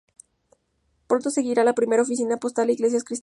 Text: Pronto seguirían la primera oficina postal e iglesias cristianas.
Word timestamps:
Pronto 1.05 1.29
seguirían 1.29 1.67
la 1.67 1.75
primera 1.75 2.01
oficina 2.01 2.37
postal 2.37 2.69
e 2.69 2.73
iglesias 2.73 3.03
cristianas. 3.03 3.19